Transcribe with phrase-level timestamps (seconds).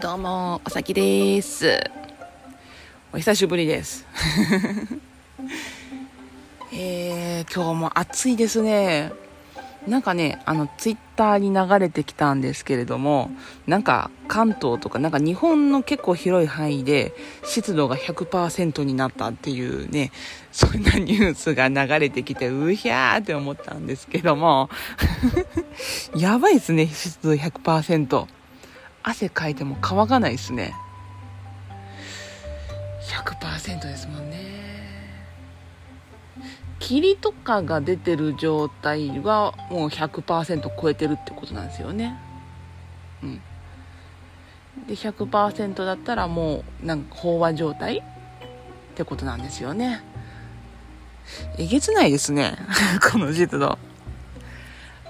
[0.00, 1.78] どうも、おさきです。
[3.12, 4.06] お久しぶりです。
[6.72, 9.12] えー、今日も暑いですね。
[9.86, 13.30] なんかね、あの、ツイッターに流れてきたんですけれども、
[13.66, 17.12] なんか関東とか、なんか日本の結構広い範囲で
[17.44, 20.12] 湿度が100%になったっていうね、
[20.50, 24.70] そんなニュースが流れてきて、うひゃーって思ったんですけども、
[26.16, 28.39] やばいですね、湿度100%。
[29.02, 30.74] 汗かいても乾かないですね。
[33.02, 34.38] 100%ですもんね。
[36.78, 42.18] 霧とかが出てる状態はもう100%超えてるってことなんですよね。
[43.22, 43.40] うん。
[44.86, 47.98] で、100%だったらもうなんか飽和状態？
[47.98, 48.02] っ
[48.94, 50.02] てことなんですよね。
[51.58, 52.56] えげつないですね。
[53.12, 53.78] この湿度。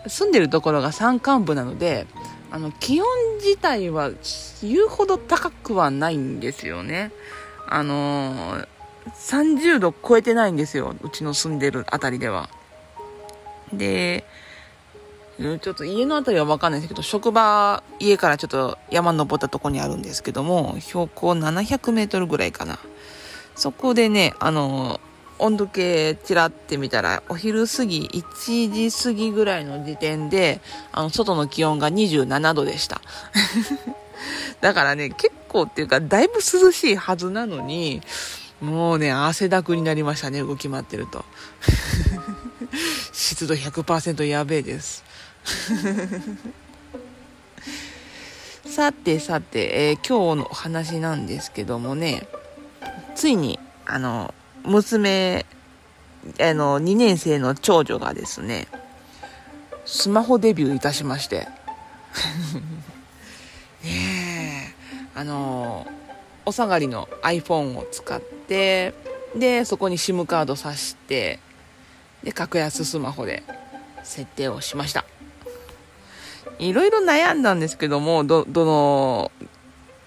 [0.07, 2.07] 住んでるところが山間部なので、
[2.51, 4.11] あの、気温自体は
[4.63, 7.13] 言うほど高くはないんですよね。
[7.69, 8.67] あのー、
[9.07, 10.95] 30度超えてないんですよ。
[11.03, 12.49] うちの住んでるあたりでは。
[13.73, 14.25] で、
[15.39, 22.79] ちょっと家のあたりはわかんないですけど、職場、家からちょっと山登ったとこにあるんですけども、標高700メートルぐらいかな。
[23.55, 25.01] そこでね、あのー、
[25.41, 30.61] 温度計ちらって見たら、お昼過ぎ、1時過ぎぐらいの時点で、
[30.93, 33.01] あの、外の気温が27度でした。
[34.61, 38.03] だからね、結構っていうか、だいぶ涼しいはずなのに、
[38.61, 41.25] もうね、汗だくになりましたね、動き回ってると。
[43.13, 45.03] 湿度100%やべえです。
[48.67, 52.29] さてさて、えー、今日のお話なんですけどもね、
[53.15, 55.47] ついに、あの、娘、
[56.41, 58.69] あの、2年生の長女がですね、
[59.85, 61.49] スマホデビューいたしまして。
[63.83, 64.75] ね
[65.15, 65.87] え、あの、
[66.45, 68.95] お下がりの iPhone を使って、
[69.35, 71.39] で、そこに SIM カード挿して、
[72.23, 73.43] で、格安スマホで
[74.03, 75.05] 設定をしました。
[76.59, 79.33] いろいろ悩んだんですけども、ど、どの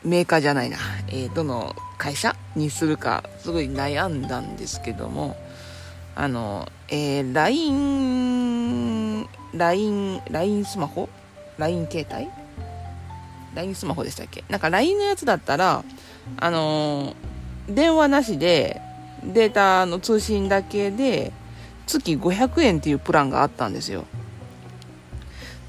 [0.04, 0.78] メーカーじゃないな、
[1.08, 5.38] えー、どの会社にするか、すごい悩んだんですけども、
[6.16, 11.10] あの、えー、LINE、LINE、LINE スマホ
[11.58, 12.28] ?LINE 携帯
[13.56, 14.44] ?LINE スマホでしたっけ？
[14.50, 15.84] なんか LINE のやつだったら、
[16.38, 18.82] あのー、電話なしで、
[19.24, 21.32] データの通信だけで、
[21.88, 24.06] 月500円っていうプランがあったんですよ。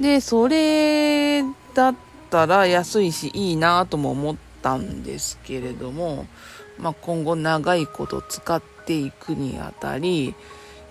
[0.01, 1.43] で、それ
[1.75, 1.95] だ
[2.43, 6.27] ったら安いしいいなとも思ったんですけれども、
[6.79, 10.35] まあ、今後長いこと使っていくにあたり、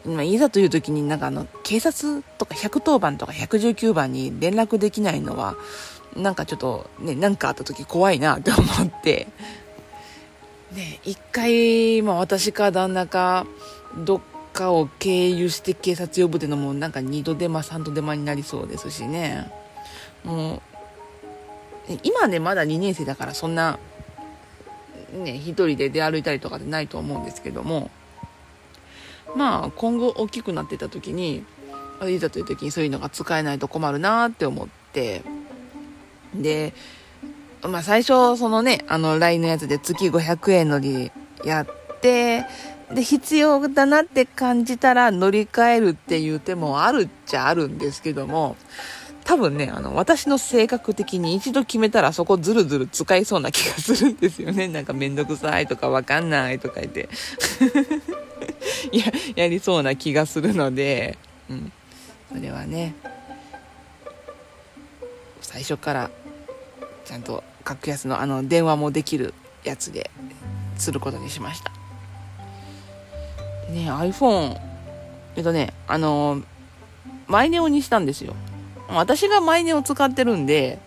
[0.06, 5.56] まあ、いざという時になんかあの、警察とか110番とか119番に連絡できないのは、
[6.16, 9.28] なんかちょっとね、なんかあった時怖いなって思って、
[10.74, 13.46] ね、一回、まあ私か旦那か、
[13.98, 14.22] どっ
[14.54, 19.52] かを経由して警察呼ぶっていうのもなんか二度手間三度手間になりそうですしね。
[20.24, 20.62] もう、
[22.04, 23.80] 今ね、まだ2年生だからそんな、
[25.14, 27.92] ね、一人で出歩いたりとかってないと思うんですけども、
[29.36, 31.44] まあ今後大きくなってた時に、
[32.08, 35.24] いざという時にそういうのが使えないと困るなって思って、
[36.36, 36.74] で、
[37.62, 41.12] まあ最初そのね、あの LINE のやつで月500円のり
[41.44, 42.46] やって、
[42.94, 48.56] で、必要だなって感じたら乗り換えるっていう手もあるっちゃあるんですけども、
[49.26, 54.68] 多分ね、あの、私の性格的に一度決めたらそこずるずる使いそうな気がするんですよね。
[54.68, 57.10] なんかめんどくさいとかわかんないとか言って。
[58.92, 61.18] や、やりそうな気がするので、
[61.50, 61.72] うん。
[62.32, 62.96] それはね、
[65.42, 66.10] 最初から
[67.06, 70.10] ちゃんと格安のあの電話もできるやつで
[70.78, 71.72] することにしました。
[73.72, 74.60] ね iPhone、
[75.36, 76.42] えっとね、あの、
[77.28, 78.36] マイネオにしたんですよ。
[78.90, 80.80] 私がマイネオ使ってるんで、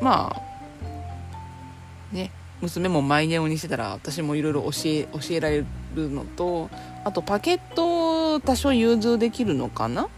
[0.00, 2.30] まあ、ね、
[2.60, 5.64] 娘もマイネオにしてたら私もいろいろ教え、教えられ
[5.94, 6.70] るのと、
[7.04, 10.08] あとパケットを多少融通できるのかな？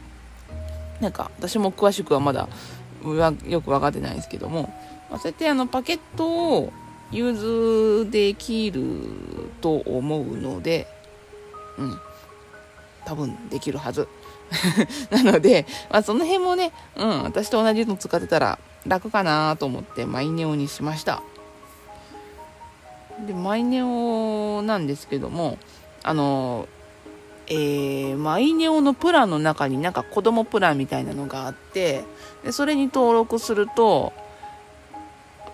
[1.01, 2.49] なんか私も詳しくはまだ
[3.47, 4.73] よく分かってないんですけども、
[5.11, 6.73] まあ、そうやってあのパケットを
[7.11, 8.83] 融通できる
[9.61, 10.87] と思うので、
[11.79, 11.99] うん。
[13.05, 14.09] 多分できるはず。
[15.11, 21.23] なので、まあその辺もね、うん、私と同じの使ってたら楽かなと思ってマイネオにしました。
[23.27, 25.59] で、マイネオなんですけども、
[26.03, 26.69] あの、
[27.49, 32.05] えー、マイネオのプランの中になんか子供プランみたいなのがあって、
[32.45, 34.13] でそれに登録すると、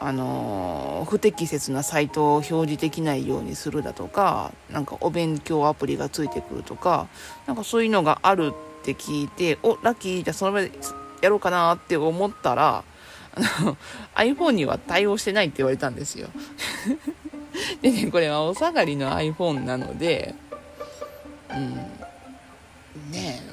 [0.05, 7.07] あの不適切なサイトを表示できないようにするだとかなんかお勉強アプリがついてくるとか
[7.47, 10.73] なんかそういうのがあるって聞いておラッキーじゃあその場で
[11.21, 12.83] やろうかなって思ったら
[13.35, 13.77] あの
[14.17, 16.29] iPhone には対応してないって言われたんですよ。
[17.81, 20.35] でねこれはお下がりの iPhone なので
[21.51, 21.75] うん
[23.13, 23.53] ねえ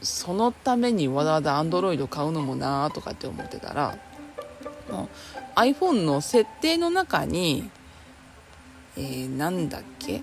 [0.00, 3.98] そのためにわざわざ Android 買うのもなとかって思ってたら
[5.56, 7.70] iPhone の設定の中に、
[8.96, 10.22] えー、なんだっけ？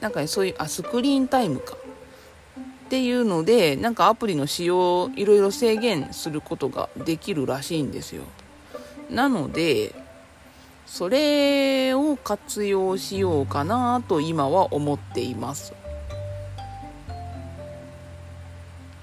[0.00, 1.76] なんか、ね、そういうあスクリーンタイムか。
[2.92, 8.24] っていうのでなんかアプリの使用をいろいろ制限することができるらしいんですよ。
[9.08, 9.94] なので
[10.84, 15.72] それを活用しようかなと今は思っています。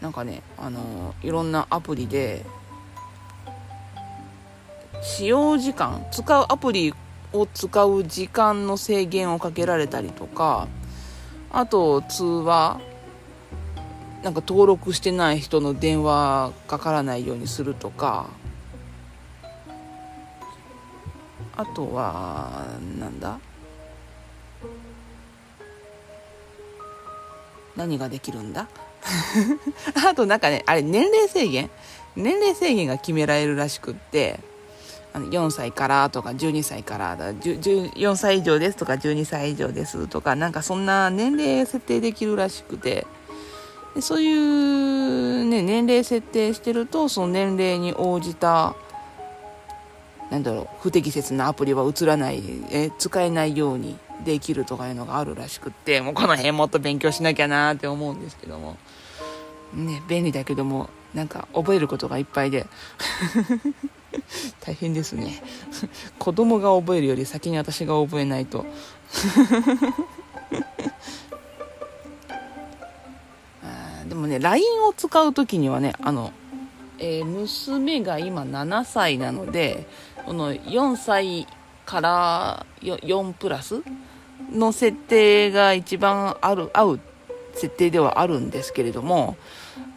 [0.01, 2.45] なんかねあのいろんなアプリで
[5.01, 6.94] 使用時間使うアプリ
[7.33, 10.68] を使う時間の制限をかけられたりとか
[11.50, 12.81] あと通話
[14.24, 18.27] なんか登録してない人の電話かからないようにするとか。
[21.56, 22.66] あとは
[22.98, 23.38] なんだ？
[27.75, 28.68] 何ができるんだ？
[30.07, 31.69] あとなんかねあれ年齢制限？
[32.15, 34.39] 年齢制限が決められるらしくって
[35.13, 43.06] 4歳からとか12歳からだ4歳以上ですとか12歳以上ですとかなんかそんな年齢設定できるらしくて。
[43.95, 48.75] でそういう、ね、年齢設定してるとその年齢に応じた
[50.30, 58.77] なんだろう不適切なアプリは映らないえ使えないようにできるとかいうのがあるらしくってもうこの辺もっと勉強しなきゃなって思うんですけども。
[59.74, 62.68] ね便利だけどもなんか覚えることがいっぱいで。
[64.62, 65.41] 大変ですね。
[66.18, 68.65] 子供が覚えるより先に私が覚えないと。
[74.19, 76.31] もね LINE を使う時にはねあの、
[77.00, 79.88] えー、娘が今7歳なので
[80.25, 81.48] この4歳
[81.86, 83.81] から4プラス
[84.51, 87.00] の設定が一番ある合う
[87.56, 89.38] 設定ではあるんですけれども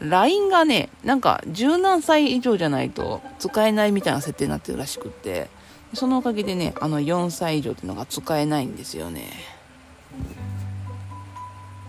[0.01, 5.49] LINE がね、なんか十何歳以上じゃないと使えないみたいな設定になってるらしくって、
[5.95, 9.29] そのおかげでね、あの4歳以上っていうのが使えないんですよね。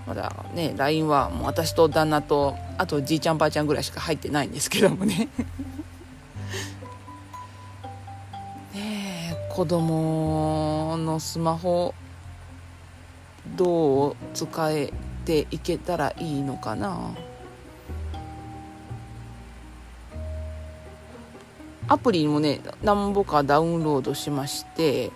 [0.05, 5.29] まだね、LINE はもう私と旦那と、あとじいちゃんばあちゃんぐらいしか入ってないんですけどもね。
[8.73, 11.93] ねえ子供のスマホ、
[13.55, 14.91] どう使え
[15.25, 17.11] ていけたらいいのかな？
[21.87, 25.11] アプリもね何ぼかダウンロードしまして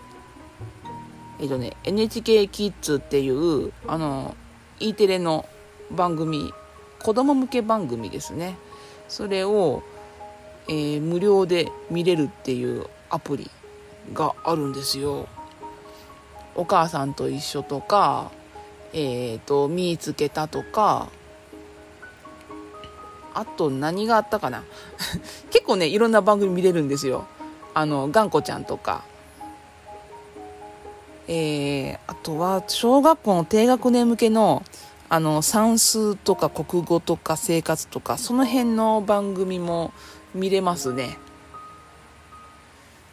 [1.39, 4.35] えっとね NHK キッズっていうあの
[4.79, 5.47] E テレの
[5.91, 6.53] 番組
[6.99, 8.57] 子供向け番組ですね
[9.07, 9.83] それを、
[10.67, 13.49] えー、無料で見れるっていうアプリ
[14.13, 15.27] があるんですよ
[16.55, 18.31] お母さんと一緒とか
[18.93, 21.09] えっ、ー、と見つけたとか
[23.37, 24.63] あと何があったかな
[25.51, 27.27] 結構ね、いろんな番組見れるんですよ。
[27.75, 29.03] あの、頑固ちゃんとか。
[31.27, 34.63] えー、あとは、小学校の低学年向けの、
[35.09, 39.91] あの、算数とか国語とか生活とか、その辺の番組も
[40.33, 41.17] 見れますね。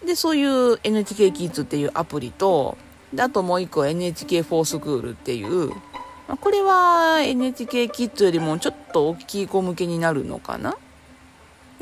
[0.05, 2.77] で、そういう NHK キッズっていうアプリと、
[3.13, 5.73] であともう一個 NHK フォースクールっていう
[6.29, 10.77] ま、これは NHK キッズよりもちょっと大きい子向けになるのかな？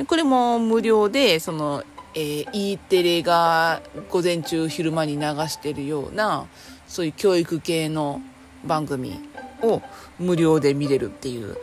[0.07, 1.85] これも無料で、その、
[2.15, 6.47] えー、E テレが午前中昼間に流してるような、
[6.87, 8.21] そういう教育系の
[8.65, 9.19] 番組
[9.63, 9.83] を
[10.19, 11.57] 無料で見れるっていう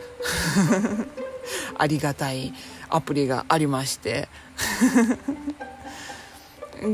[1.78, 2.52] ありがたい
[2.88, 4.28] アプリがありまして。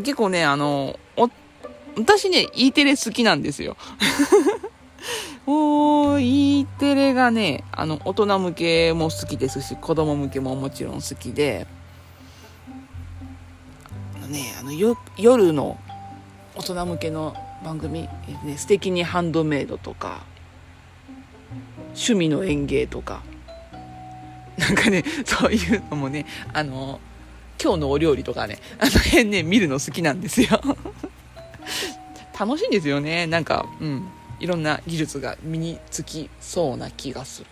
[0.02, 0.98] 結構ね、あの、
[1.96, 3.76] 私ね、E テレ好きなんですよ。
[5.46, 11.66] もう、E テレがね、あの、大人向けも好きですし、子供向けももちろん好きで、
[14.26, 14.72] のね、あの、
[15.16, 15.78] 夜の
[16.54, 20.24] 大人向けの番組、ね、素敵にハンドメイドとか、
[21.88, 23.22] 趣味の園芸とか、
[24.58, 27.00] なんかね、そういうのもね、あの、
[27.62, 30.60] 今日のお料理とかね、あの辺ね、見るの好きなんですよ。
[32.38, 34.08] 楽しいんですよね、なんか、うん。
[34.38, 37.46] いろんな技術が身につきそうな気がする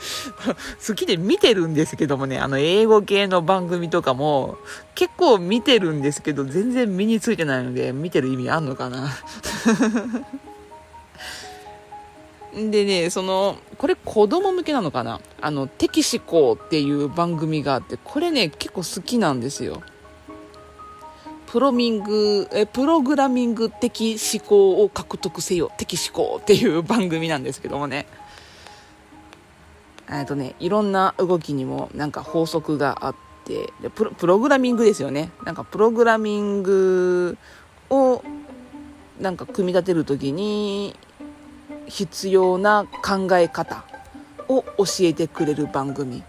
[0.86, 4.58] 好きで見てるんですけどもね、あの、英語系の番組とかも、
[4.94, 9.10] 結構見てるんですけど、全然身についてないので、見てる意味あんのかな
[12.54, 19.82] でね、その、これ子供向けなのかなあの、テキシコっていう番組があって、これね、結構好きなんですよ。
[21.46, 28.06] プロミング、え、プログラミング的思考を獲得せよ、的思考っていう番組なんですけどもね。
[30.10, 33.14] えっとね、いろんな動きにもなんか法則があっ
[33.44, 35.30] てでプロ、プログラミングですよね。
[35.44, 37.38] なんかプログラミング
[37.90, 38.22] を
[39.20, 40.96] なんか組み立てるときに
[41.86, 43.84] 必要な考え方
[44.48, 46.22] を教えてくれる番組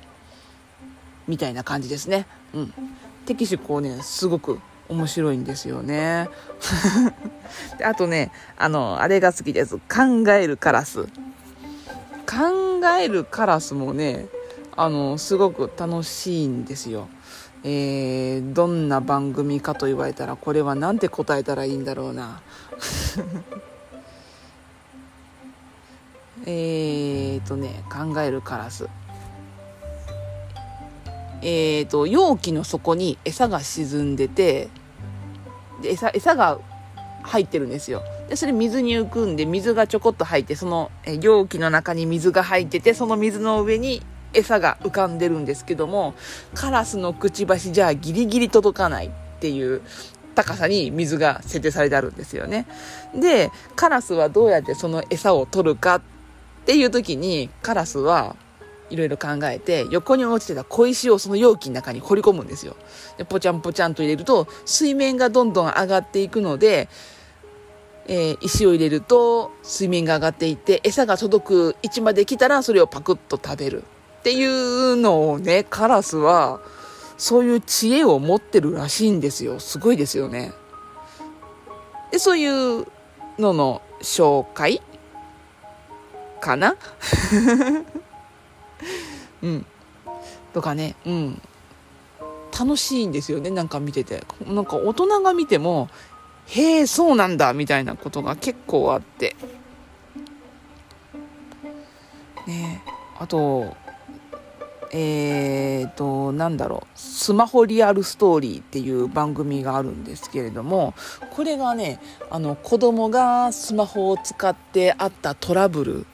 [1.28, 2.28] みたいな感じですね。
[2.54, 2.74] うん。
[3.26, 4.60] テキシコね、すごく
[4.90, 6.30] 面白いんですよね。
[7.80, 9.78] であとね、あの、あれが好きです。
[9.78, 11.06] 考えるカラス。
[12.28, 14.28] 考えるカラスもね、
[14.76, 17.10] あの、すごく楽しいんですよ。
[17.64, 22.42] えー、どんな番組かと言われたら、これは何て答えたらいいんだろうな。
[26.46, 28.88] えーとね、考えるカラス。
[31.44, 34.70] えーと、容器の底に餌が沈んでて、
[35.82, 36.60] で餌、餌が
[37.24, 38.04] 入ってるんですよ。
[38.32, 44.02] で、それ水に浮くんで、水がちょこっと入って、その、容器の中に水が入ってて、その水の上に
[44.34, 46.14] 餌が浮かんでるんですけども、
[46.54, 49.10] カラスのくちばしじゃギリギリ届かないっ
[49.42, 49.82] ていう
[50.34, 52.68] 高さに水が設定されてあるんですよね。
[53.14, 56.02] で、カラスはどうやってその餌を取るかっ
[56.66, 58.38] ていう時にカラスは
[58.90, 62.78] いろいろ考えて横に落ちてた小石をその容器の中に掘り込むんですよ。
[63.18, 66.88] で、ポチャンポチャンと入れると水面がどんどん上がっていくので、
[68.14, 73.84] えー、石を入れると水面が上がっていて餌が届く位置まで来たらそれをパクッと食べる
[74.20, 76.60] っていうのをね、カラスは
[77.18, 79.60] そういう知恵を持ってるらしいんですよ。
[79.60, 80.52] すごいですよね。
[82.12, 82.86] で、そういう
[83.40, 84.82] のの紹介？
[86.40, 86.76] かな？
[89.42, 89.66] うん。
[90.54, 91.42] とかね、うん。
[92.60, 94.24] 楽しいんですよね、なんか見てて。
[94.46, 95.90] なんか大人が見ても、
[96.48, 99.36] へえ、そうなんだ、みたいなことが結構あって。
[102.48, 102.82] ね
[103.20, 103.76] あと、
[104.94, 110.94] えーと、なんだろう、スマホリアルストーリーっていう番組があるんですけれども、
[111.36, 116.06] これがね、あの、子供がスマホを使ってあったトラブル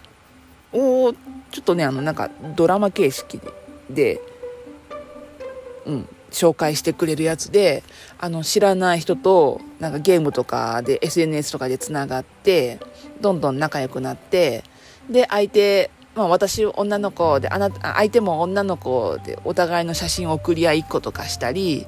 [0.73, 1.13] を
[1.51, 3.41] ちょっとねあのなんかドラマ形式
[3.89, 4.21] で
[5.85, 7.83] うん紹介してくれるやつで
[8.19, 12.79] あの知らない人となんかゲームとかで SNS とかでつながって
[13.21, 14.63] どんどん仲良くなって
[15.09, 21.87] で相手まあ私女の子であなた相手も女の子でお互いの写真を送り合いっ個とかしたり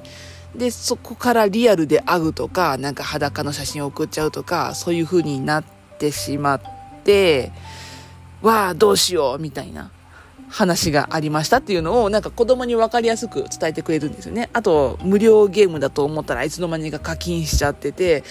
[0.54, 5.64] でそこからリアルで会うとかなんか裸の写真を送っちゃうとかそういう風になっ
[5.98, 6.62] てしまっ
[7.04, 7.52] て
[8.42, 9.90] わあ、どうしよう、みたいな。
[10.50, 14.50] 話がありましたっていうのを、なんか子供に分かりやすく伝えてくれるんですよね。
[14.52, 18.24] あと、無料ゲームだと思ったらいつの間にか課金しちゃってて、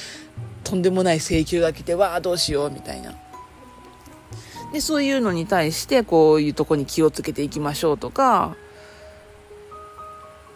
[0.66, 3.14] とんでもない請求が来て、わあ、どうしよう、みたいな。
[4.74, 8.56] で、そういうのに対して、こういうとこに気をつけていきましょうとか、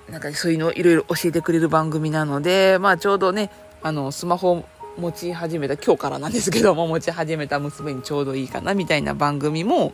[0.10, 3.50] なんかそういうのをいろいろ教えてくれる番組なので、まあちょうどね、
[3.82, 4.66] あの、スマホ
[4.98, 9.94] 持ち始めた、今日からなんですけども、持ち始めた娘にちょうどいいかな、みたいな番組も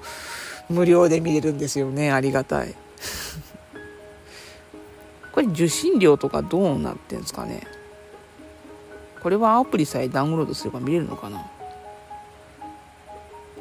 [0.70, 2.12] 無料で見れるんですよね。
[2.12, 2.76] ありがたい。
[5.34, 7.68] これ受信料とかどうなってんですかね？
[9.22, 11.38] これはアプリさえダウンロードすれば見れるのかな？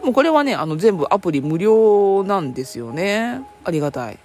[0.04, 3.42] もうこれはね、あの全部アプリ無料なんですよね。
[3.64, 4.18] ありがたい。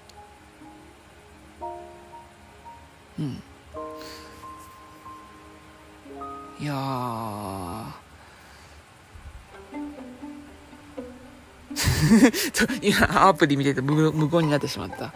[3.19, 3.41] うん。
[6.59, 6.73] いや
[12.81, 15.13] 今アプリ見てて無無言になってしまった。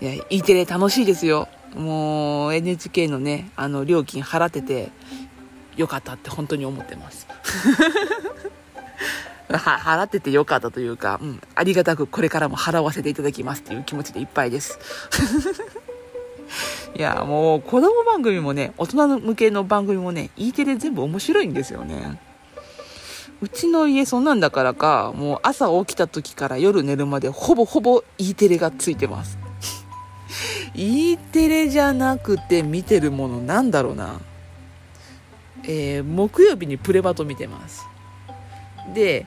[0.00, 1.48] いや、E テレ楽しいですよ。
[1.74, 4.90] もう NHK のね、あの料金払ってて
[5.76, 7.26] よかったって本当に思ってます。
[9.48, 14.78] 払っててよかったというか、うん、ありがたくこれからも払わせていただきますっていう気持ちでいっぱいです。
[16.96, 22.18] いや、もう子供番組もね、大人向けの番組もね、E テレ全部面白いんですよね。
[23.40, 29.38] うちの家そんなんだからか、もう朝起きた時から夜寝るまでほぼほぼ E テレがついてます。
[30.74, 34.20] E テレじゃなくて見てるものなんだろうな。
[35.64, 37.84] えー、木曜日にプレバト見てます。
[38.94, 39.26] で、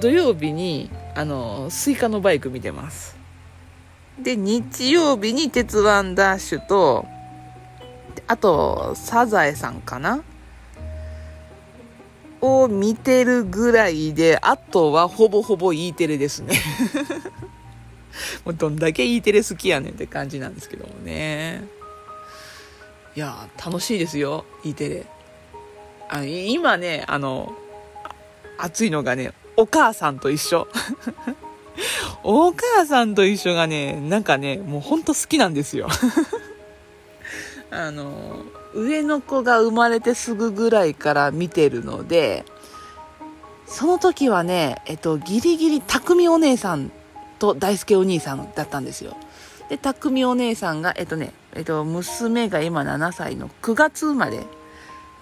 [0.00, 3.16] 土曜日に、あの、スイカのバイク見てます。
[4.20, 7.06] で、日曜日に鉄腕ダッシュと、
[8.26, 10.22] あと、サザエさんかな
[12.40, 16.60] を見てるぐらいで、あとはほぼほぼ E テレですね
[18.44, 21.64] もうどんだけ E テレ好きやねんって感じなんですけどもね。
[23.14, 25.06] いや、楽しいですよ、E テレ。
[26.08, 27.52] あ今ね、あの、
[28.58, 30.68] 熱いのがね、お母さんと一緒。
[32.22, 35.88] お母さんと一緒がね、なんかね、もうほんと好きなんですよ。
[37.70, 38.44] あの、
[38.76, 42.44] 上の子が生まれてすぐぐらいから見てるので、
[43.66, 46.92] その時はね、えっと、ギリギリ匠お姉さん
[47.38, 49.16] と大輔お兄さんだったんですよ。
[49.68, 54.44] で、匠お姉さんが、えっとね、えっと、娘が今7歳の9月生まれ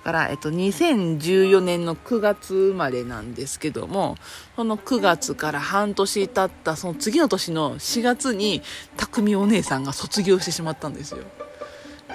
[0.05, 4.17] から、えっと、2014年の9月生まれなんですけども、
[4.57, 8.63] その9月から半年経った、その次の年の4月に、
[8.97, 11.25] 匠お姉さんが卒業してしまったんですよ。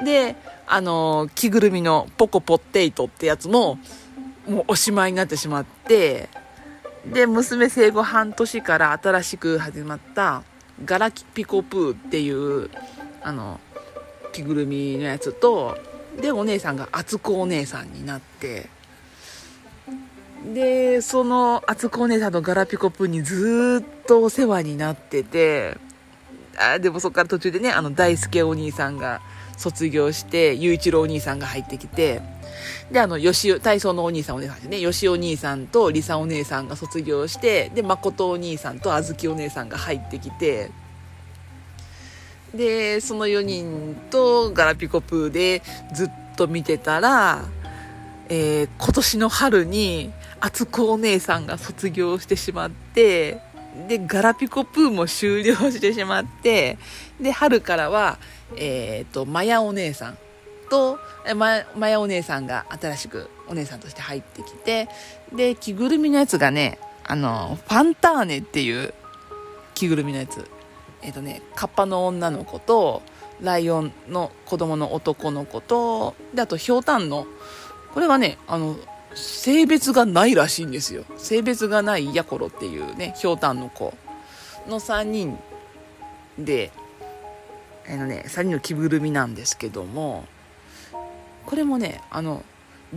[0.04, 0.36] で、
[0.68, 3.80] あの、着ぐるみのポコポッテイトってやつも、
[4.48, 6.30] もうおしまいになってしまって、
[7.06, 10.44] で、娘生後半年から新しく始まった、
[10.86, 12.70] ガラキピコプーっていう、
[13.22, 13.60] あの、
[14.32, 15.78] 着ぐるみのやつと、
[16.22, 18.70] で、お姉さんが厚子お姉さんになって、
[20.54, 25.78] で、その厚子お姉さんのガラピコプーにずっとお世話になってて、
[26.58, 29.22] あでもそこから途中でね、あの大輔お兄さんが、
[29.60, 32.22] 卒業して、雄一郎お兄さんが入ってきて、
[32.92, 40.72] で、あの、吉尾、体操のお兄さんお姉さんですね、吉尾お兄さんと梨沙お姉さんが卒業して、で、誠お兄さんと小豆お姉さんが入ってきて、
[42.56, 45.62] で、その4人とガラピコプーで
[45.94, 47.44] ずっと見てたら、
[48.30, 53.42] えー、今年の春に、厚子お姉さんが卒業してしまって、
[53.88, 56.78] で、ガラピコプーも終了してしまって、
[57.20, 58.18] で、春からは、
[58.56, 60.18] えっ、ー、と、マヤお姉さん
[60.70, 61.00] と、
[61.36, 64.88] ま、マヤお姉さんが新しくお姉さんとして入ってきて、
[65.34, 68.94] で、着ぐるみのやつがね、あの、ファンターネっていう
[69.74, 70.46] 着ぐるみのやつ。
[71.02, 73.02] えっ、ー、とね、カッパの女の子と、
[73.42, 77.26] ライオンの子供の男の子と、で、あと、ひょうたんの、
[77.94, 78.78] これがね、あの、
[79.16, 81.04] 性別がないらしいんですよ。
[81.18, 83.94] 性別がないヤコロっていうね、ひょうたんの子
[84.68, 85.38] の3人
[86.38, 86.72] で、
[87.90, 90.26] あのね、3人の着ぐるみなんですけども、
[91.46, 92.44] これもね、あの、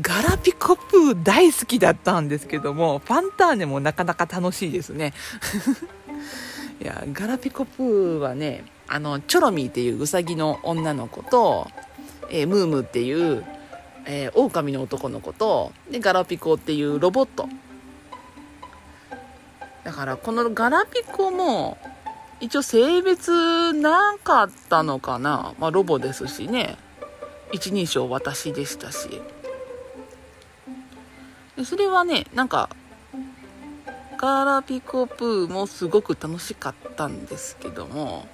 [0.00, 5.14] ガラピコプー大好きだったんですけども、ファンターネもなかなか楽しいですね。
[6.80, 11.70] いや、ガラピコプーはね、あの、チョロミーっていうウサギの女の子と、
[12.30, 13.44] えー、ムームっていう、
[14.04, 17.48] えー、狼の男の子と、で、ガラピコっていうロボット。
[19.84, 21.78] だから、このガラピコも、
[22.42, 25.54] 一応性別なかったのかな。
[25.60, 26.76] まあ、ロボですしね。
[27.52, 29.22] 一人称私でしたし
[31.56, 31.64] で。
[31.64, 32.68] それはね、なんか、
[34.18, 38.26] ガラピコプーもすごく楽しかったんですけども、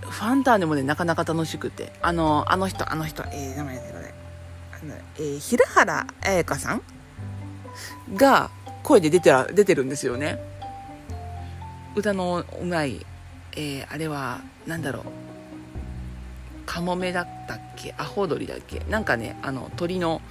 [0.00, 4.14] ファンターネもね、なかなか楽しくて、あの、あの人、あの人、えー、名前でこれ、
[4.72, 6.82] あの、えー、平原綾香さん
[8.14, 8.50] が、
[8.88, 10.38] 声で出て出てるんですよね。
[11.94, 13.04] 歌のうまい、
[13.52, 15.02] えー、あれは、何だろう。
[16.64, 17.94] カモメだったっけ？
[17.98, 18.80] アホ鳥だっけ？
[18.88, 20.22] なんかね、あの、鳥の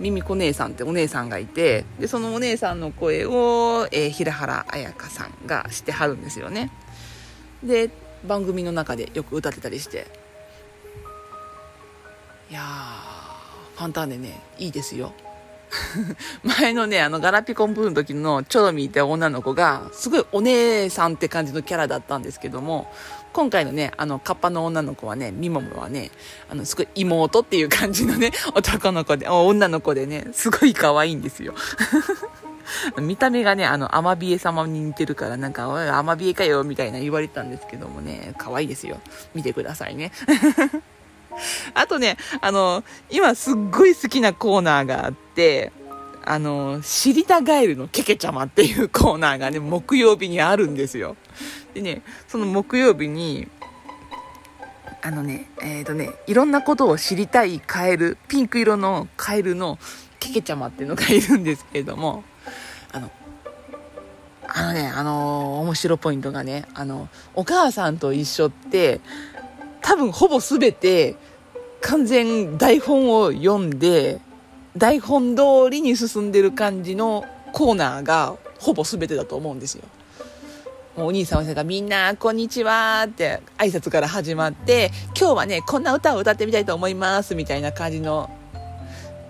[0.00, 6.72] ミミコ姉さんってお姉さんがいて、で、そのお姉さんの声を、えー、平原綾香さんがしてはるんですよね。
[7.62, 7.90] で、
[8.26, 10.08] 番組の中でよく歌ってたりして。
[12.50, 15.12] いやー、ファンターネね、いいですよ。
[16.60, 22.92] 前のね、あの、ガラピコンブーの時のチョロミーって女の子が、すごいお姉さんって感じのキャラだったんですけども、
[23.32, 26.10] 今回のね、あの、カッパの女の子はね、ミモモはね、
[26.48, 31.54] あの、すごい妹っていう感じのね、 男の子で、女の子でね、すごい可愛いんですよ。
[32.96, 39.00] 見た目がね、あの、アマビエ様に似てるから、なんか、おい、アマビエかよ、みたいな言われたんですけどもね、可愛いですよ。
[39.34, 40.12] 見てくださいね。
[41.74, 45.72] あとね、あの、今すっごい好きなコーナーがあって、
[46.24, 51.16] あの、知りたガエルのケケちゃまっていうコーナーがね、木曜日にあるんですよ。
[51.74, 53.48] でね、その木曜日に、
[55.02, 59.78] あのね、えっ、ー、とね、いろんなことを知りたいカエル、ピンク色のカエルの
[60.18, 62.24] ケケちゃまっていうのがいるんですけれども、
[62.90, 63.10] あの、
[64.48, 69.00] あのね、あのー、面白ポイントがね、あの、お母さんと一緒って、
[69.84, 71.14] 多分ほぼ全て
[71.82, 74.18] 完全台本を読んで、
[74.78, 79.84] 台本通りに進んでる感じのコーナーがほぼ全てだと思うんですよ。
[80.96, 88.30] もうお兄さんお兄さんがみんな、こんにちはって挨拶から始まって、今日はね、こんな歌を歌ってみたいと思いますみたいな感じの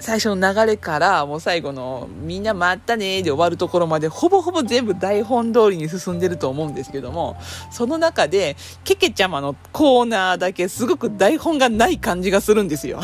[0.04, 7.38] 最初の流れからもう最後のみんな待ったねで終わるところまでほぼほぼ全部台本通りに進んでると思うんですけども、
[7.70, 13.00] その中でケケちゃまのコーナーだけすごく台本がない感じがするんですよ。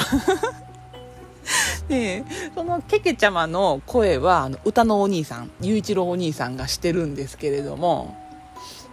[1.88, 2.22] で、
[2.54, 8.14] そのケケちゃまの声はあの歌のお兄さん、雄一郎お兄さんがしてるんですけれども、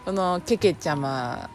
[0.06, 1.50] そのケケちゃま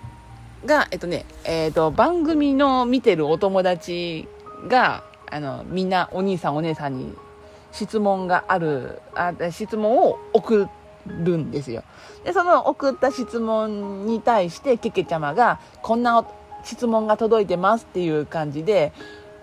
[0.66, 4.28] が、えっとね、えっと、番組の見てるお友達
[4.68, 7.14] が、あの、みんなお兄さんお姉さんに
[7.72, 10.68] 質問がある、あ質問を送
[11.06, 11.82] るんですよ。
[12.22, 16.24] で、その送った質問に対して、けけちゃまが、こんな
[16.64, 18.92] 質問が届いてますっていう感じで、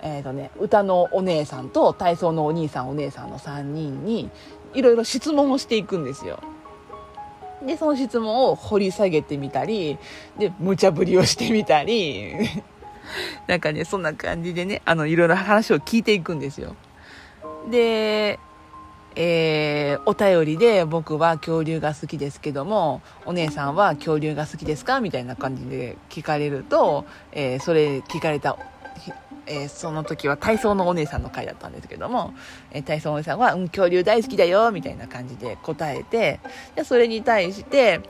[0.03, 4.29] えっ、ー、とね、歌のお姉さんと体操のお兄さんお姉さんの3人に、
[4.75, 6.39] いろいろ質問をしていくんですよ。
[7.65, 9.97] で、その質問を掘り下げてみたり、
[10.37, 12.35] で、無茶ぶりをしてみたり、
[13.47, 16.75] なんかね、そんな感じでね、あの、いろいろ話を聞いていくんですよ。
[17.69, 18.39] で、
[19.15, 28.57] えー、お便りで僕は恐竜が好きですけども、お姉さんは恐竜が好きですかみたいな感じで聞かれると、えー、それ聞かれた、
[29.45, 32.33] えー、その時は体操のお姉さんの回だったんですけども、
[32.71, 36.39] え体操のお姉さんは、うん、恐竜大好きだよ、みたいな感じで答えて、
[36.75, 38.01] でそれに対して、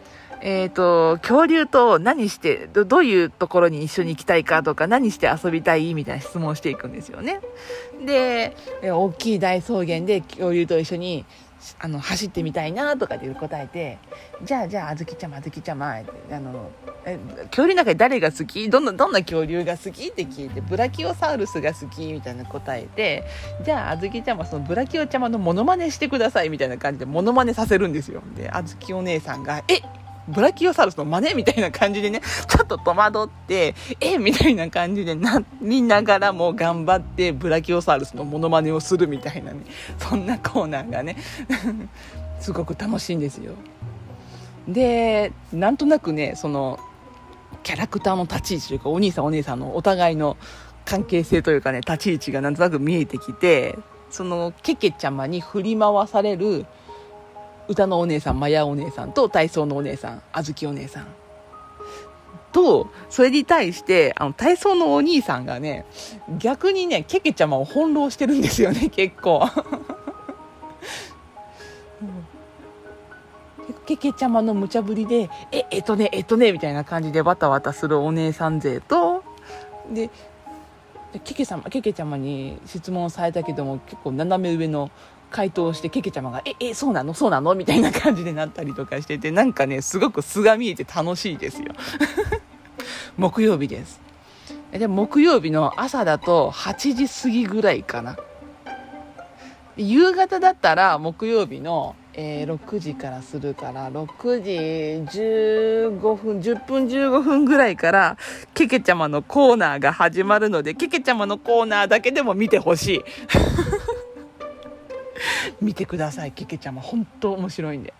[0.42, 7.42] えっ、ー、と、恐竜と何してど、どういうところに一緒に行きたいかとか、何して遊びたいみたいな質問をしていくんですよね。
[8.06, 11.26] で、大きい大草原で恐竜と一緒に
[11.80, 13.98] あの、走ってみたいなとかで答えて、
[14.44, 16.72] じゃあ、じゃあ、あずきちゃま、あずきちゃま、あの、
[17.06, 18.70] え、恐竜の中で誰が好き？
[18.70, 23.26] どんな、どんな恐竜が好きって聞いて、ブラキオサウルスが好きみたいな答えて、
[23.64, 28.22] じゃあ、あずきちゃま、そのブラキオちゃまのモノマネしてくださいみたいな感じでモノマネさせるんですよ。
[28.38, 29.82] で、あずきお姉さんが、え
[30.30, 39.62] ブラキオサウルスの真似みたいな感じでね、ちょっと戸惑って、えみたいな感じでな、見ながらも頑張ってブラキオサウルスのモノマネをするみたいなね、
[39.98, 41.18] そんなコーナーがね、
[42.40, 43.54] すごく楽しいんですよ。
[44.68, 46.80] で、なんとなくね、その、
[47.64, 50.38] キャラクターの立ち位置というか、お兄さんお姉さんのお互いの
[50.86, 53.78] 関係性というかね、立ち位置がなんとなく見えてきて、
[54.10, 56.66] その、ケケちゃまに振り回される
[57.70, 61.08] 歌のお姉さん、マヤお姉さんと体操のお姉さん、あずきお姉さん。
[62.52, 65.86] と、それに対して、あの、体操のお兄さんがね、
[66.40, 69.48] 逆にね、ケケちゃまを翻弄してるんですよね、 結構。
[73.86, 79.24] ケケちゃまの無茶ぶりで、え、えっとね、えっとね、みたいな感じでバタバタするお姉さん勢と、
[79.92, 80.10] で、
[81.24, 84.90] ケケ様、ケケちゃまに質問されたけども、結構斜め上の
[85.32, 87.14] 回答してけけちゃまが「ええそうなの？
[87.14, 91.68] そうなの?」みたいな感じでなったりとかしててなんかねすごく素が見えて楽しいですよ。
[93.18, 94.00] 木曜日です。
[94.72, 98.18] で木曜日の朝だと8時過ぎぐらいかな。
[99.78, 104.52] 夕方だったら木曜日の、えー、6時からするから6時
[105.20, 108.18] 15分10分15分ぐらいから
[108.54, 113.04] けけちゃまのコーナーが始まるのでけけちゃまのコーナーだけでも見てほしい
[115.62, 117.94] 見てくださいけけちゃま本当面白いんで。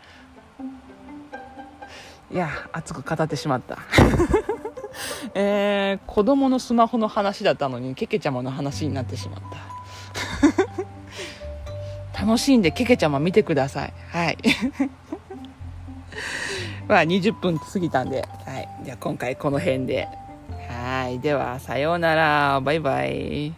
[2.32, 3.80] いや熱く語ってしまった。
[5.34, 9.42] えー、子供のスマホの話だったのにけけちゃまの話になってしまっ
[12.14, 12.16] た。
[12.26, 13.94] 楽しんでけけちゃま見てください。
[14.12, 14.38] はい。
[16.88, 20.08] まあ20分過ぎたんで、はい、じゃあ今回この辺で。
[20.68, 21.20] はい。
[21.20, 22.62] ではさようなら。
[22.62, 23.54] バイバイ。